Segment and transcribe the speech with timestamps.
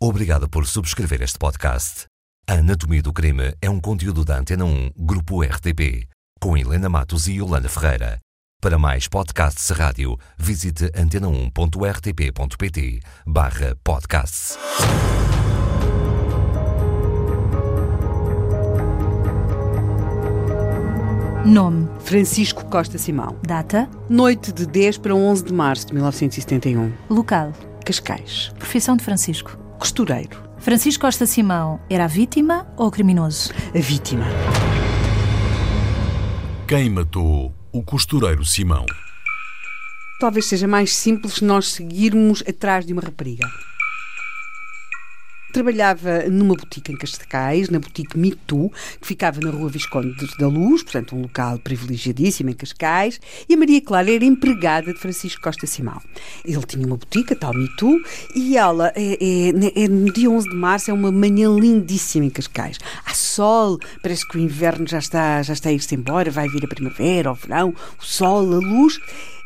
[0.00, 2.04] Obrigado por subscrever este podcast.
[2.46, 6.06] A Anatomia do Crime é um conteúdo da Antena 1, Grupo RTP,
[6.38, 8.18] com Helena Matos e Yolanda Ferreira.
[8.60, 14.58] Para mais podcasts rádio, visite antena1.rtp.pt barra podcasts.
[21.44, 23.36] Nome, Francisco Costa Simão.
[23.42, 26.92] data, Noite de 10 para 11 de março de 1971.
[27.08, 27.52] local,
[27.84, 28.52] Cascais.
[28.58, 29.56] profissão de Francisco.
[29.78, 30.42] Costureiro.
[30.58, 33.52] Francisco Costa Simão era a vítima ou o criminoso?
[33.74, 34.24] A vítima.
[36.66, 38.84] Quem matou o costureiro Simão?
[40.18, 43.46] Talvez seja mais simples nós seguirmos atrás de uma rapariga.
[45.56, 48.70] Trabalhava numa boutique em Cascais, na boutique Too,
[49.00, 53.56] que ficava na rua Visconde da Luz, portanto um local privilegiadíssimo em Cascais, e a
[53.56, 55.98] Maria Clara era empregada de Francisco Costa Simão.
[56.44, 57.98] Ele tinha uma boutique, a tal Too,
[58.34, 62.30] e ela, é, é- é no dia 11 de março, é uma manhã lindíssima em
[62.30, 62.78] Cascais.
[63.06, 66.66] Há sol, parece que o inverno já está, já está a ir-se embora, vai vir
[66.66, 68.98] a primavera, o verão, o sol, a luz.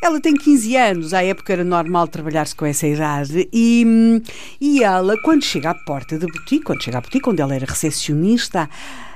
[0.03, 4.23] Ela tem 15 anos, à época era normal trabalhar-se com essa idade, e, hum,
[4.59, 7.67] e ela, quando chega à porta da boutique, quando chega à boutique, onde ela era
[7.67, 8.69] recepcionista,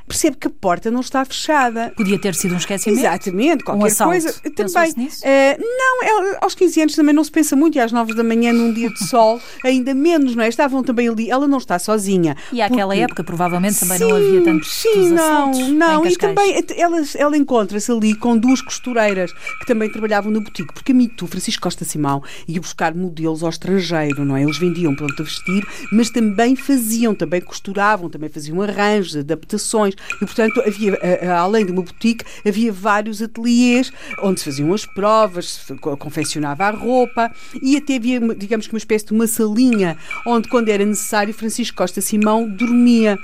[0.06, 1.92] percebe que a porta não está fechada.
[1.96, 3.00] Podia ter sido um esquecimento?
[3.00, 4.10] Exatamente, qualquer assalto.
[4.12, 4.32] coisa.
[4.54, 4.92] Também.
[4.96, 5.20] nisso?
[5.24, 8.22] eh, não, ela- aos 15 anos também não se pensa muito, e às 9 da
[8.22, 10.48] manhã, num dia de sol, ainda menos, não é?
[10.48, 11.30] Estavam também ali.
[11.30, 12.36] Ela não está sozinha.
[12.52, 16.06] E àquela porque- época provavelmente também não Sim, havia tantos Sim, não, não.
[16.06, 20.72] E também até ela, ela encontra-se ali com duas costureiras que também trabalhavam na boutique,
[20.74, 24.42] porque a Mitu, Francisco Costa Simão, ia buscar modelos ao estrangeiro, não é?
[24.42, 29.94] Eles vendiam pronto a vestir, mas também faziam, também costuravam, também faziam arranjos, adaptações.
[30.16, 34.72] E, portanto, havia, a- a- além de uma boutique, havia vários ateliês onde se faziam
[34.72, 37.30] as provas, se co- confeccionava a roupa.
[37.62, 39.96] E até havia, digamos que uma espécie de uma salinha
[40.26, 43.18] onde, quando era necessário, Francisco Costa Simão dormia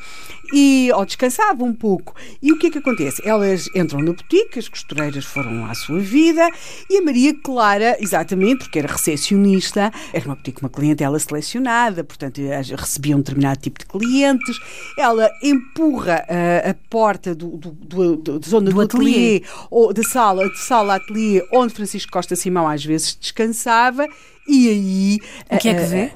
[0.53, 2.15] e ou descansava um pouco.
[2.43, 3.21] E o que é que acontece?
[3.27, 6.49] Elas entram na boutique, as costureiras foram à sua vida
[6.89, 12.41] e a Maria Clara, exatamente, porque era recepcionista, era uma boutique, uma clientela selecionada, portanto
[12.77, 14.57] recebia um determinado tipo de clientes.
[14.99, 19.37] Ela empurra ah, a porta do, do, do- do- da zona Do do, ateliê.
[19.37, 24.07] ateliê ou da sala, de sala ateliê, onde Francisco Costa Simão às vezes descansava.
[24.49, 25.19] E aí.
[25.55, 26.13] O que é que ah, vê?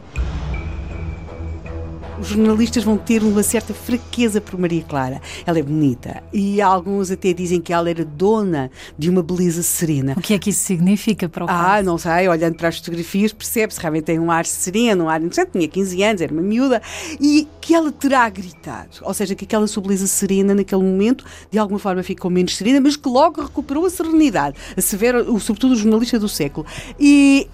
[2.20, 5.20] Os jornalistas vão ter uma certa fraqueza por Maria Clara.
[5.44, 10.14] Ela é bonita e alguns até dizem que ela era dona de uma beleza serena.
[10.16, 11.86] O que é que isso significa para o Ah, caso?
[11.86, 15.52] não sei, olhando para as fotografias percebe-se realmente tem um ar sereno, um ar interessante,
[15.52, 16.80] tinha 15 anos, era uma miúda,
[17.20, 21.58] e que ela terá gritado, ou seja, que aquela sua beleza serena naquele momento de
[21.58, 25.76] alguma forma ficou menos serena, mas que logo recuperou a serenidade, a severa, sobretudo o
[25.76, 26.66] jornalista do século.
[26.98, 27.48] E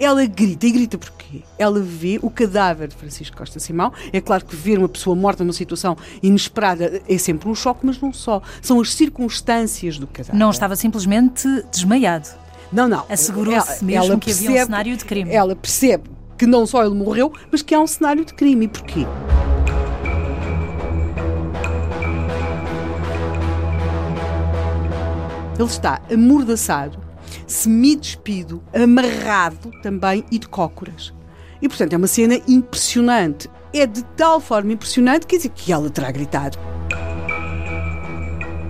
[0.00, 1.42] ela grita, e grita porquê?
[1.58, 5.42] Ela vê o cadáver de Francisco Costa Simão, é claro que ver uma pessoa morta
[5.44, 10.38] numa situação inesperada é sempre um choque, mas não só, são as circunstâncias do cadáver.
[10.38, 12.28] Não estava simplesmente desmaiado.
[12.72, 13.04] Não, não.
[13.08, 15.30] Assegurou-se mesmo ela que havia um percebe- cenário de crime.
[15.32, 18.64] Ela percebe que não só ele morreu, mas que há um cenário de crime.
[18.66, 19.06] E porquê?
[25.58, 26.98] Ele está amordaçado,
[27.46, 31.14] semi-despido, amarrado também e de cócoras.
[31.60, 33.48] E, portanto, é uma cena impressionante.
[33.72, 36.58] É de tal forma impressionante dizer, que ela terá gritado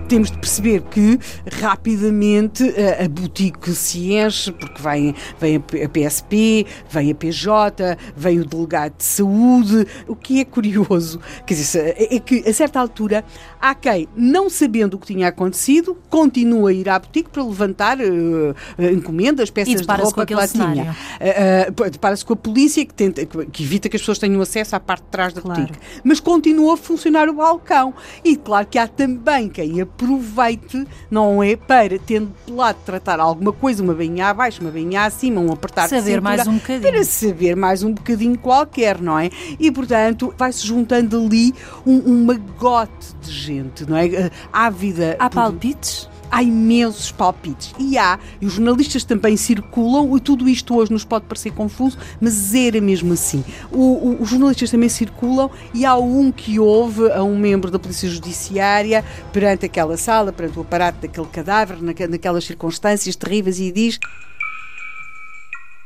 [0.07, 1.19] temos de perceber que
[1.53, 8.39] rapidamente a, a boutique se enche, porque vem, vem a PSP, vem a PJ, vem
[8.39, 9.87] o delegado de saúde.
[10.07, 13.23] O que é curioso, quer dizer, é é que a certa altura
[13.61, 17.99] há quem, não sabendo o que tinha acontecido, continua a ir à boutique para levantar
[17.99, 20.95] eh, encomendas, peças de roupa que lá tinha.
[21.19, 24.75] Uh, uh, Depara-se com a polícia que, tenta, que evita que as pessoas tenham acesso
[24.75, 25.61] à parte de trás da Claro.
[25.61, 25.79] boutique.
[26.03, 27.93] Mas continua a funcionar o balcão.
[28.23, 31.55] E claro que há também quem aproveite, não é?
[31.55, 35.83] Para, tendo de lado tratar alguma coisa, uma bainha abaixo, uma bainha acima, um apertar
[35.83, 36.91] de Saber cintura, mais um bocadinho.
[36.93, 39.29] Para saber mais um bocadinho qualquer, não é?
[39.59, 41.53] E portanto vai-se juntando ali
[41.85, 44.29] um, um magote de gente, não é?
[44.53, 45.15] Ávida.
[45.19, 46.07] Há por- palpites?
[46.31, 47.73] Há imensos palpites.
[47.79, 51.97] E há, e os jornalistas também circulam, e tudo isto hoje nos pode parecer confuso,
[52.19, 53.43] mas era mesmo assim.
[53.71, 57.79] O- o- os jornalistas também circulam e há um que houve a um membro da
[57.79, 63.71] Polícia Judiciária perante aquela sala, perante o aparato daquele cadáver, naque- naquelas circunstâncias terríveis, e
[63.71, 63.99] diz: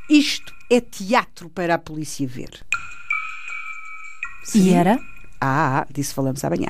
[0.10, 2.50] Isto é teatro para a polícia ver.
[4.56, 5.00] E era?
[5.40, 6.70] Ah, disso falamos amanhã.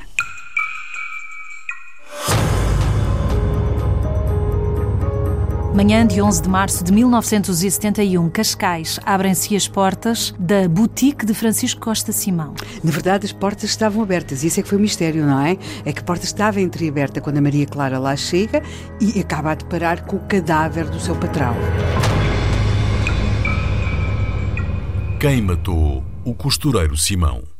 [5.74, 11.80] Manhã de 11 de março de 1971, Cascais, abrem-se as portas da boutique de Francisco
[11.80, 12.52] Costa Simão.
[12.84, 14.44] Na verdade, as portas estavam abertas.
[14.44, 15.56] Isso é que foi o mistério, não é?
[15.86, 18.62] É que a porta estava entreaberta quando a Maria Clara lá chega
[19.00, 21.56] e acaba a deparar com o cadáver do seu patrão.
[25.18, 27.51] Quem matou o costureiro Simão?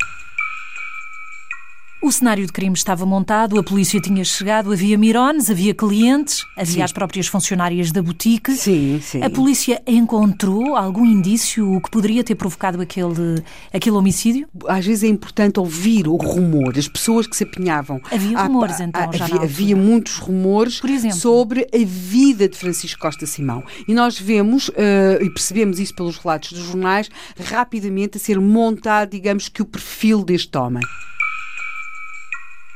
[2.04, 6.74] O cenário de crime estava montado, a polícia tinha chegado, havia mirones, havia clientes, havia
[6.74, 6.82] Sim.
[6.82, 8.50] as próprias funcionárias da boutique.
[8.56, 9.22] Sim, sim.
[9.22, 13.40] A polícia encontrou algum indício que poderia ter provocado aquele,
[13.72, 14.48] aquele homicídio?
[14.66, 18.00] Às vezes é importante ouvir o rumor, as pessoas que se apinhavam.
[18.10, 21.16] Havia Ah, rumores, então, já havia, havia muitos rumores Por exemplo?
[21.16, 23.62] sobre a vida de Francisco Costa Simão.
[23.86, 27.08] E nós vemos eh, e percebemos isso pelos relatos dos jornais,
[27.44, 30.82] rapidamente a ser montado, digamos que, o perfil deste homem.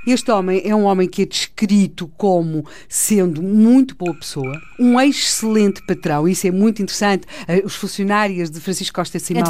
[0.07, 5.85] Este homem é um homem que é descrito como sendo muito boa pessoa, um excelente
[5.85, 7.27] patrão, isso é muito interessante.
[7.49, 9.43] Eh, Os funcionários de Francisco Costa Simão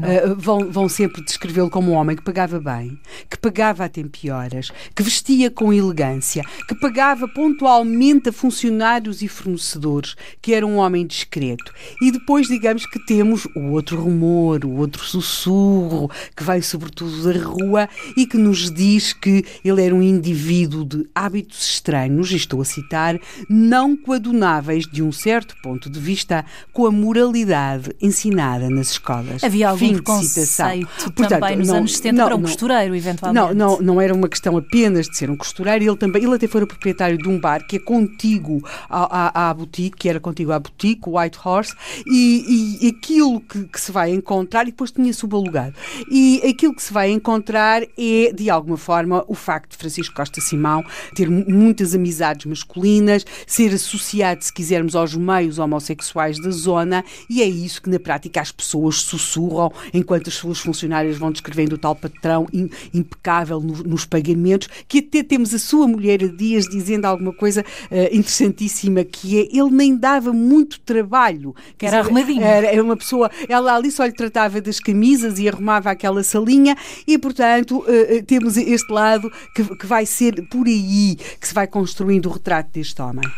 [0.00, 0.08] não?
[0.08, 2.98] eh, vão, vão sempre descrevê-lo como um homem que pagava bem,
[3.30, 9.22] que pagava a tempo e horas, que vestia com elegância, que pagava pontualmente a funcionários
[9.22, 11.72] e fornecedores, que era um homem discreto.
[12.02, 17.38] E depois, digamos que temos o outro rumor, o outro sussurro, que vai sobretudo da
[17.40, 22.64] rua e que nos diz que ele era um indivíduo de hábitos estranhos, estou a
[22.64, 23.18] citar,
[23.48, 29.42] não coadunáveis de um certo ponto de vista com a moralidade ensinada nas escolas.
[29.44, 33.54] Havia algum Fim preconceito Portanto, também nos não- anos 70 não, para um costureiro, eventualmente?
[33.54, 36.46] não, não, não era uma questão apenas de ser um costureiro, ele também, ele até
[36.46, 40.20] foi o proprietário de um bar que é contíguo à, à, à boutique, que era
[40.20, 41.74] contíguo à boutique, o White Horse,
[42.06, 45.74] e, e aquilo que, que se vai encontrar, e depois tinha subalugado,
[46.10, 50.40] e aquilo que se vai encontrar é, de alguma forma, o facto de Francisco Costa
[50.40, 50.82] Simão
[51.14, 57.42] ter mu- muitas amizades masculinas, ser associado, se quisermos, aos meios homossexuais da zona, e
[57.42, 61.78] é isso que na prática as pessoas sussurram enquanto as suas funcionárias vão descrevendo o
[61.78, 66.64] tal patrão im- impecável no- nos pagamentos, que até temos a sua mulher a dias
[66.66, 71.54] dizendo alguma coisa eh, interessantíssima, que é ele nem dava muito trabalho.
[71.76, 72.42] Quer Era arrumadinho.
[72.42, 76.76] Era, era uma pessoa, ela ali só lhe tratava das camisas e arrumava aquela salinha,
[77.06, 81.66] e portanto eh, temos este lado que, que vai ser por aí que se vai
[81.66, 83.28] construindo o retrato deste homem.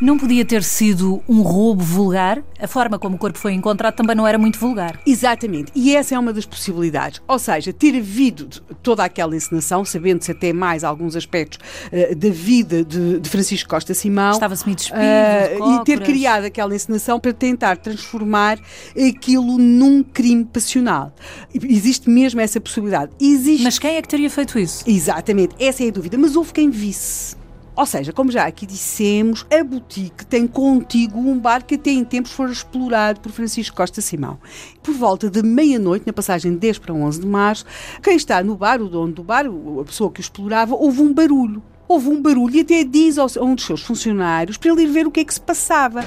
[0.00, 2.42] Não podia ter sido um roubo vulgar?
[2.60, 5.00] A forma como o corpo foi encontrado também não era muito vulgar.
[5.06, 7.22] Exatamente, e essa é uma das possibilidades.
[7.26, 8.46] Ou seja, ter havido
[8.82, 11.58] toda aquela encenação, sabendo-se até mais alguns aspectos
[11.90, 16.44] eh, da vida de, de Francisco Costa Simão, Estava semi-despido, eh, de e ter criado
[16.44, 18.58] aquela encenação para tentar transformar
[18.96, 21.14] aquilo num crime passional.
[21.54, 23.12] Existe mesmo essa possibilidade.
[23.18, 24.84] Existe Mas quem é que teria feito isso?
[24.86, 26.18] Exatamente, essa é a dúvida.
[26.18, 27.45] Mas houve quem visse.
[27.76, 32.04] Ou seja, como já aqui dissemos, a boutique tem contigo um bar que até em
[32.04, 34.38] tempos foi explorado por Francisco Costa Simão.
[34.82, 37.66] Por volta de meia-noite, na passagem de 10 para 11 de março,
[38.02, 41.12] quem está no bar, o dono do bar, a pessoa que o explorava, houve um
[41.12, 41.62] barulho.
[41.86, 45.06] Houve um barulho e até diz a um dos seus funcionários para ele ir ver
[45.06, 46.00] o que é que se passava.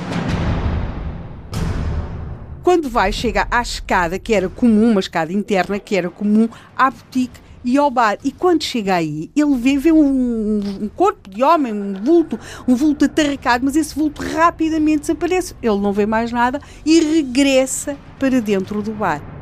[2.63, 6.89] Quando vai, chega à escada, que era comum, uma escada interna, que era comum à
[6.89, 8.17] boutique e ao bar.
[8.23, 12.75] E quando chega aí, ele vê, vê um, um corpo de homem, um vulto, um
[12.75, 15.55] vulto atarracado, mas esse vulto rapidamente desaparece.
[15.61, 19.38] Ele não vê mais nada e regressa para dentro do bar.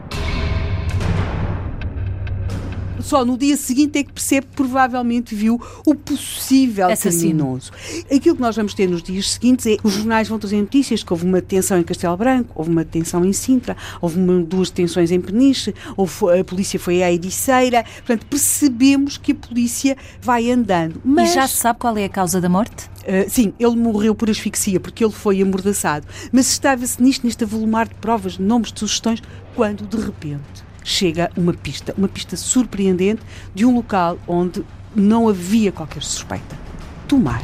[3.01, 7.21] Só no dia seguinte é que percebe que provavelmente viu o possível Assassino.
[7.21, 7.71] criminoso.
[8.13, 11.13] Aquilo que nós vamos ter nos dias seguintes é os jornais vão trazer notícias que
[11.13, 15.11] houve uma detenção em Castelo Branco, houve uma detenção em Sintra, houve uma, duas detenções
[15.11, 17.83] em Peniche, houve, a polícia foi à Ericeira.
[17.83, 21.01] Portanto, percebemos que a polícia vai andando.
[21.03, 22.89] Mas, E já se sabe qual é a causa da morte?
[23.07, 26.05] Uh, sim, ele morreu por asfixia, porque ele foi amordaçado.
[26.31, 29.21] Mas estava-se nisto, neste avolumar de provas, de nomes, de sugestões,
[29.55, 33.21] quando de repente chega uma pista, uma pista surpreendente
[33.53, 34.63] de um local onde
[34.95, 36.57] não havia qualquer suspeita.
[37.07, 37.43] Tomar.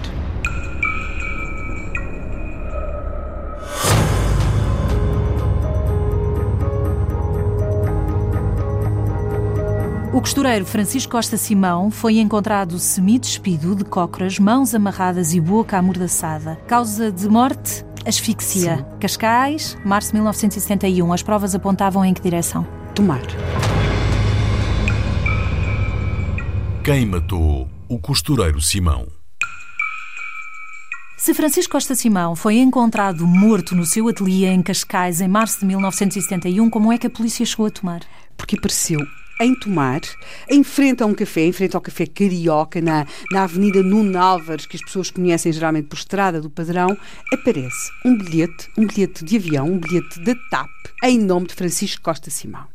[10.14, 16.56] O costureiro Francisco Costa Simão foi encontrado semi-despido, de cócoras, mãos amarradas e boca amordaçada.
[16.68, 17.84] Causa de morte?
[18.06, 18.78] Asfixia.
[18.78, 18.86] Sim.
[19.00, 21.12] Cascais, março de 1971.
[21.12, 22.83] As provas apontavam em que direção?
[22.96, 23.22] Tomar.
[26.84, 29.08] Quem matou o costureiro Simão?
[31.18, 35.66] Se Francisco Costa Simão foi encontrado morto no seu ateliê em Cascais em março de
[35.66, 38.02] 1971, como é que a polícia chegou a tomar?
[38.38, 39.00] Porque apareceu
[39.42, 40.02] em Tomar,
[40.50, 44.66] em frente a um café, em frente ao Café Carioca, na, na Avenida Nuno Álvares,
[44.66, 46.96] que as pessoas conhecem geralmente por Estrada do Padrão,
[47.32, 50.70] aparece um bilhete, um bilhete de avião, um bilhete da TAP,
[51.04, 52.66] em nome de Francisco Costa Simão.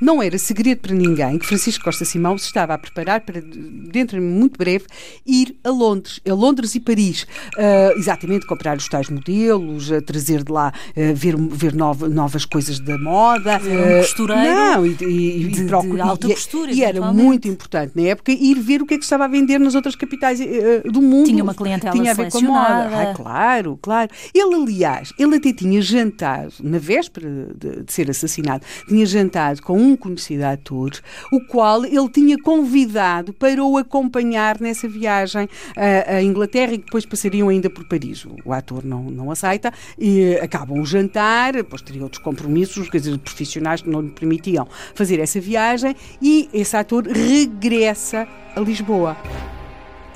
[0.00, 4.18] Não era segredo para ninguém que Francisco Costa Simão se estava a preparar para, dentro
[4.18, 4.86] de muito breve,
[5.26, 7.24] ir a Londres, a Londres e Paris.
[7.56, 12.44] Uh, exatamente, comprar os tais modelos, uh, trazer de lá, uh, ver, ver nova, novas
[12.44, 13.58] coisas da moda.
[13.58, 14.42] Um costureiro.
[14.42, 16.72] Não, e, e, de, e, alta costura.
[16.72, 19.58] E era muito importante na época ir ver o que é que estava a vender
[19.58, 20.38] nas outras capitais
[20.84, 21.26] do mundo.
[21.26, 23.10] Tinha uma clientela Tinha a ver com a moda.
[23.10, 24.10] Ah, claro, claro.
[24.34, 29.78] Ele, aliás, ele até tinha jantado, na véspera de, de ser assassinado, tinha jantado com
[29.78, 30.90] um um conhecido ator,
[31.32, 37.06] o qual ele tinha convidado para o acompanhar nessa viagem à, à Inglaterra e depois
[37.06, 38.26] passariam ainda por Paris.
[38.44, 43.18] O, ator não, não aceita e acabam o jantar, depois teria outros compromissos, quer dizer,
[43.18, 49.16] profissionais que não lhe permitiam fazer essa viagem e esse ator regressa a Lisboa.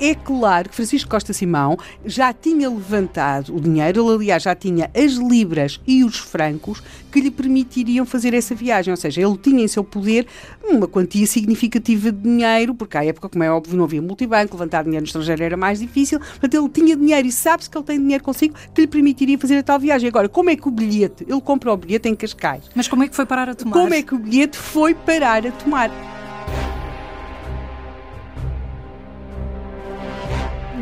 [0.05, 4.91] É claro que Francisco Costa Simão já tinha levantado o dinheiro, ele, aliás, já tinha
[4.93, 8.91] as libras e os francos que lhe permitiriam fazer essa viagem.
[8.91, 10.27] Ou seja, ele tinha em seu poder
[10.61, 14.83] uma quantia significativa de dinheiro, porque à época, como é óbvio, não havia multibanco, levantar
[14.83, 16.19] dinheiro no estrangeiro era mais difícil.
[16.19, 19.59] Portanto, ele tinha dinheiro e sabe-se que ele tem dinheiro consigo que lhe permitiria fazer
[19.59, 20.09] a tal viagem.
[20.09, 22.63] Agora, como é que o bilhete, ele comprou o bilhete em Cascais?
[22.75, 23.71] Mas como é que foi parar a tomar?
[23.71, 25.89] Como é que o bilhete foi parar a tomar?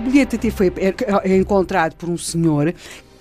[0.01, 0.71] Bilhete até foi
[1.25, 2.73] encontrado por um senhor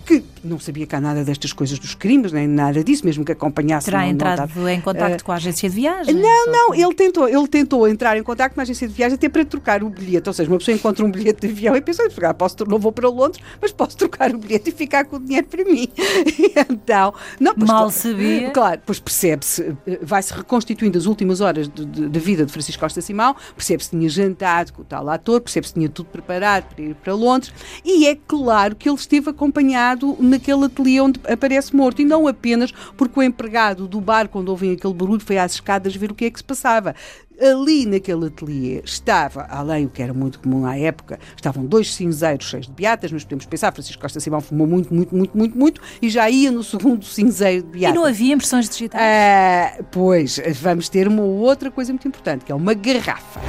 [0.07, 3.87] que não sabia cá nada destas coisas dos crimes, nem nada disso, mesmo que acompanhasse.
[3.87, 6.17] Terá não, entrado não em contacto uh, com a agência de viagens?
[6.17, 9.29] Não, não, ele tentou, ele tentou entrar em contacto com a agência de viagens até
[9.29, 10.29] para trocar o bilhete.
[10.29, 12.93] Ou seja, uma pessoa encontra um bilhete de avião e pensa, ah, posso, não vou
[12.93, 15.89] para Londres, mas posso trocar o bilhete e ficar com o dinheiro para mim.
[16.71, 18.51] então, não, pois, Mal sabia.
[18.51, 23.37] Claro, pois percebe-se, eh, vai-se reconstituindo as últimas horas da vida de Francisco Costa Simão,
[23.55, 26.95] percebe-se que tinha jantado com o tal ator, percebe-se que tinha tudo preparado para ir
[26.95, 27.53] para Londres,
[27.85, 32.73] e é claro que ele esteve acompanhado naquele ateliê onde aparece morto, e não apenas
[32.97, 36.25] porque o empregado do bar, quando ouvem aquele barulho, foi às escadas ver o que
[36.25, 36.95] é que se passava
[37.41, 42.47] ali naquele ateliê estava, além do que era muito comum à época, estavam dois cinzeiros
[42.47, 45.81] cheios de beatas, mas podemos pensar, Francisco Costa Simão fumou muito, muito, muito, muito, muito,
[46.03, 47.97] e já ia no segundo cinzeiro de beatas.
[47.97, 49.03] E não havia impressões digitais?
[49.03, 53.41] Ah, pois, vamos ter uma outra coisa muito importante, que é uma garrafa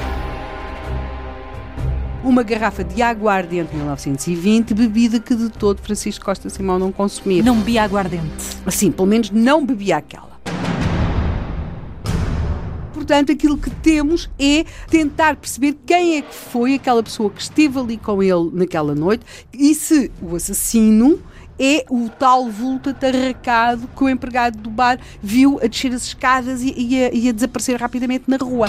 [2.24, 7.42] uma garrafa de aguardente 1920, bebida que de todo Francisco Costa Simão não consumia.
[7.44, 8.26] Não bebia aguardente?
[8.70, 10.32] Sim, pelo menos não bebia aquela.
[12.94, 17.80] Portanto, aquilo que temos é tentar perceber quem é que foi aquela pessoa que esteve
[17.80, 21.20] ali com ele naquela noite e se o assassino
[21.60, 26.62] é o tal vulto atarracado que o empregado do bar viu a descer as escadas
[26.62, 28.68] e, e, a, e a desaparecer rapidamente na rua.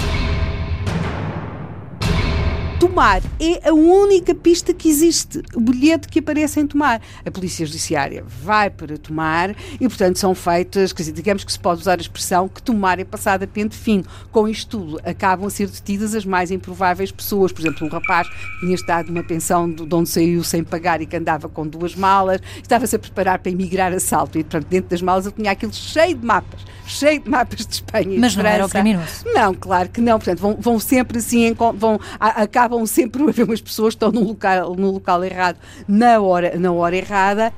[2.93, 5.43] Tomar é a única pista que existe.
[5.55, 7.01] O bilhete que aparece em Tomar.
[7.25, 11.59] A Polícia Judiciária vai para Tomar e, portanto, são feitas, quer dizer, digamos que se
[11.59, 14.05] pode usar a expressão que Tomar é passada a pente fino.
[14.31, 17.51] Com isto tudo, acabam a ser detidas as mais improváveis pessoas.
[17.51, 21.07] Por exemplo, um rapaz que tinha estado numa pensão de onde saiu sem pagar e
[21.07, 24.91] que andava com duas malas, estava-se a preparar para emigrar a salto e, portanto, dentro
[24.91, 28.33] das malas ele tinha aquilo cheio de mapas, cheio de mapas de Espanha e Mas
[28.33, 29.25] de não era o criminoso?
[29.33, 30.19] Não, claro que não.
[30.19, 34.27] Portanto, vão, vão sempre assim, vão, acabam sempre a ver umas pessoas que estão no
[34.29, 37.53] local, no local errado, na hora, na hora errada.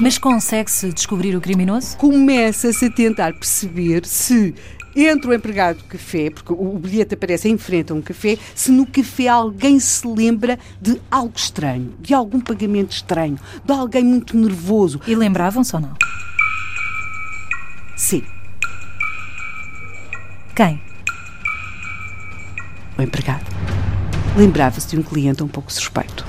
[0.00, 1.96] Mas consegue-se descobrir o criminoso?
[1.96, 4.54] Começa-se a tentar perceber se
[4.96, 8.70] entre o empregado do café, porque o bilhete aparece em frente a um café, se
[8.70, 14.36] no café alguém se lembra de algo estranho, de algum pagamento estranho, de alguém muito
[14.36, 15.00] nervoso.
[15.06, 15.94] E lembravam-se ou não?
[17.96, 18.22] Sim.
[20.54, 20.80] Quem?
[22.96, 23.44] O empregado.
[24.36, 26.26] Lembrava-se de um cliente um pouco suspeito.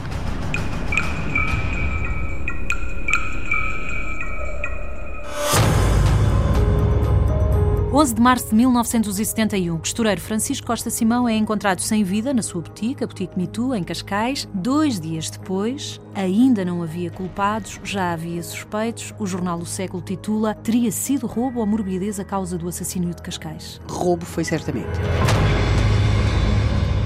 [7.91, 12.41] 11 de março de 1971, o costureiro Francisco Costa Simão é encontrado sem vida na
[12.41, 14.47] sua boutique, a Boutique Too, em Cascais.
[14.53, 19.13] Dois dias depois, ainda não havia culpados, já havia suspeitos.
[19.17, 23.21] O jornal O Século titula Teria sido roubo ou morbidez a causa do assassínio de
[23.21, 23.81] Cascais?
[23.87, 24.99] Roubo foi certamente.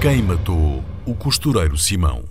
[0.00, 2.24] Quem matou o costureiro Simão?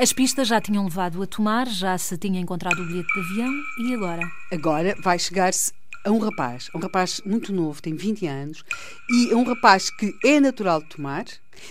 [0.00, 3.52] As pistas já tinham levado a tomar, já se tinha encontrado o bilhete de avião
[3.78, 4.28] e agora?
[4.52, 5.72] Agora vai chegar-se
[6.04, 8.64] a um rapaz, um rapaz muito novo, tem 20 anos,
[9.08, 11.24] e é um rapaz que é natural de tomar,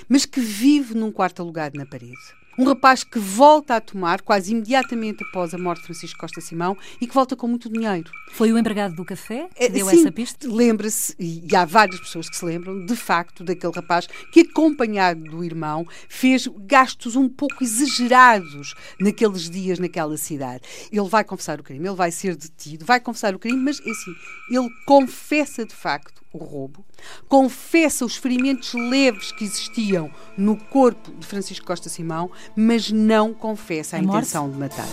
[0.08, 2.39] mas que vive num quarto alugado na parede.
[2.60, 6.78] Um rapaz que volta a tomar quase imediatamente após a morte de Francisco Costa Simão
[7.00, 8.12] e que volta com muito dinheiro.
[8.34, 10.46] Foi o empregado do café que É, deu sim, essa pista?
[10.46, 15.42] Lembra-se, e há várias pessoas que se lembram, de facto, daquele rapaz que, acompanhado do
[15.42, 20.64] irmão, fez gastos um pouco exagerados naqueles dias naquela cidade.
[20.92, 23.90] Ele vai confessar o crime, ele vai ser detido, vai confessar o crime, mas é
[23.90, 24.14] assim,
[24.52, 26.86] ele confessa de facto o roubo,
[27.28, 33.96] confessa os ferimentos leves que existiam no corpo de Francisco Costa Simão, mas não confessa
[33.96, 34.18] a, A morte?
[34.18, 34.86] intenção de matar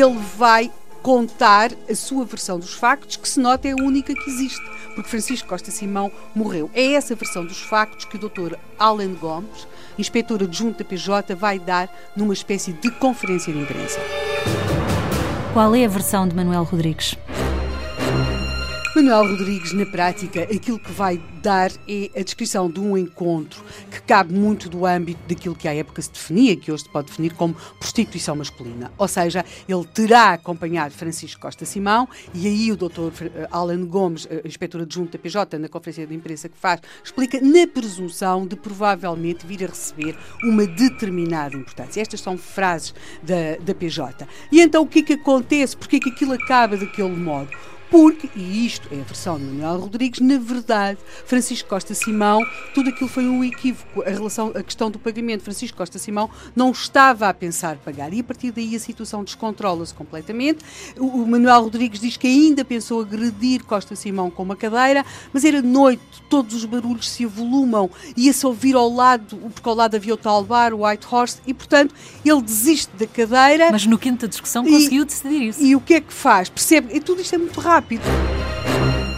[0.00, 0.70] ele vai
[1.02, 4.60] contar a sua versão dos factos, que se nota é a única que existe,
[4.94, 6.70] porque Francisco Costa Simão morreu.
[6.74, 8.54] É essa versão dos factos que o Dr.
[8.78, 14.00] Alan Gomes, inspetor adjunto da PJ, vai dar numa espécie de conferência de imprensa.
[15.52, 17.14] Qual é a versão de Manuel Rodrigues?
[18.94, 23.60] Manuel Rodrigues, na prática, aquilo que vai dar é a descrição de um encontro
[23.90, 27.08] que cabe muito do âmbito daquilo que à época se definia, que hoje se pode
[27.08, 28.92] definir como prostituição masculina.
[28.96, 33.10] Ou seja, ele terá acompanhado Francisco Costa Simão e aí o Dr.
[33.50, 37.66] Alan Gomes, eh, inspetor adjunto da PJ, na conferência de imprensa que faz, explica na
[37.66, 42.00] presunção de provavelmente vir a receber uma determinada importância.
[42.00, 44.24] Estas são frases da, da PJ.
[44.52, 45.76] E então o que é que acontece?
[45.76, 47.50] Porque é que aquilo acaba daquele modo?
[47.90, 52.40] Porque, e isto é a versão de Manuel Rodrigues, na verdade, Francisco Costa Simão,
[52.74, 54.02] tudo aquilo foi um equívoco.
[54.02, 58.20] A, relação, a questão do pagamento, Francisco Costa Simão não estava a pensar pagar e
[58.20, 60.64] a partir daí a situação descontrola-se completamente.
[60.98, 65.44] O, o Manuel Rodrigues diz que ainda pensou agredir Costa Simão com uma cadeira, mas
[65.44, 70.14] era noite, todos os barulhos se avolumam, ia-se ouvir ao lado, porque ao lado havia
[70.14, 73.70] o tal bar, o White Horse, e portanto ele desiste da cadeira.
[73.70, 75.62] Mas no quinto da discussão E- conseguiu decidir isso.
[75.62, 76.48] E o que é que faz?
[76.48, 76.94] Percebe?
[76.96, 77.73] E tudo isto é muito rápido.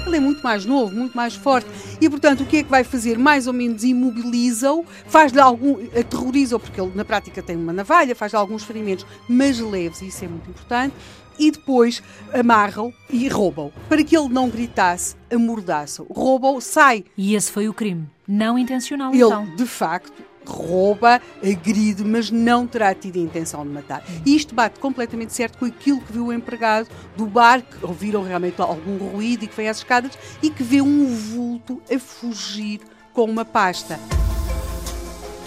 [0.07, 1.69] Ele é muito mais novo, muito mais forte.
[2.01, 3.19] E, portanto, o que é que vai fazer?
[3.19, 5.77] Mais ou menos imobiliza-o, faz-lhe algum.
[5.99, 10.25] aterroriza-o, porque ele na prática tem uma navalha, faz-lhe alguns ferimentos, mas leves, e isso
[10.25, 10.95] é muito importante.
[11.39, 13.71] E depois amarram e roubam.
[13.89, 16.07] Para que ele não gritasse, amordaçam.
[16.09, 17.05] Roubam, sai.
[17.17, 18.09] E esse foi o crime.
[18.27, 19.55] Não intencional, Ele, então.
[19.55, 20.13] de facto,
[20.53, 24.05] rouba, agride, mas não terá tido a intenção de matar.
[24.25, 28.23] E isto bate completamente certo com aquilo que viu o empregado do bar, que ouviram
[28.23, 32.81] realmente algum ruído e que foi às escadas, e que vê um vulto a fugir
[33.13, 33.99] com uma pasta.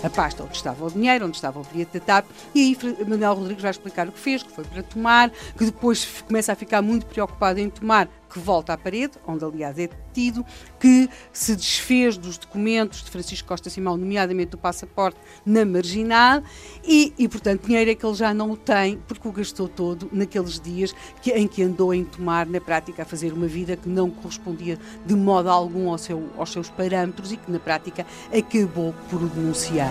[0.01, 3.33] A pasta onde estava o dinheiro, onde estava o bilhete da TAP, e aí Manuel
[3.33, 6.81] Rodrigues vai explicar o que fez, que foi para tomar, que depois começa a ficar
[6.81, 10.45] muito preocupado em tomar, que volta à parede, onde aliás é detido,
[10.79, 16.43] que se desfez dos documentos de Francisco Costa Simão, nomeadamente do passaporte, na marginal,
[16.83, 20.09] e, e portanto dinheiro é que ele já não o tem, porque o gastou todo
[20.11, 23.89] naqueles dias que, em que andou em tomar, na prática, a fazer uma vida que
[23.89, 28.93] não correspondia de modo algum ao seu- aos seus parâmetros e que na prática acabou
[29.09, 29.89] por denunciar